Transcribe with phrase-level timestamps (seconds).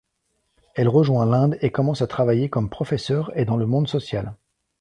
[0.73, 4.33] Elle rejoint l'Inde et commence à travailler comme professeur et dans le monde social.